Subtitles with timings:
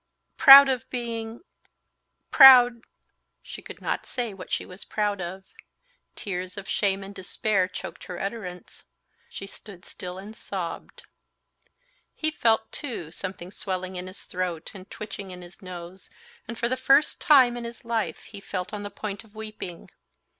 [0.35, 1.41] proud of being...
[2.31, 2.81] proud...."
[3.43, 5.43] She could not say what she was proud of.
[6.15, 8.85] Tears of shame and despair choked her utterance.
[9.29, 11.03] She stood still and sobbed.
[12.15, 16.09] He felt, too, something swelling in his throat and twitching in his nose,
[16.47, 19.91] and for the first time in his life he felt on the point of weeping.